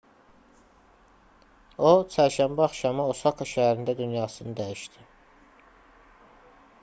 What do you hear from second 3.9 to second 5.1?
dünyasını dəyişdi